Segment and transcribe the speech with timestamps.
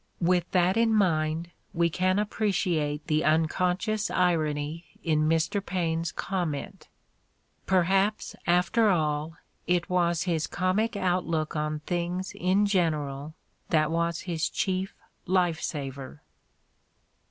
[0.19, 5.63] With that in mind we can appreciate the un conscious irony in Mr.
[5.63, 6.87] Paine 's comment:
[7.67, 9.37] "Perhaps, after all,
[9.67, 13.35] it was his comic outlook on things in general
[13.69, 14.95] that was his chief
[15.27, 16.23] life saver."